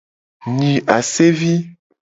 [0.55, 1.53] Nyi asevi.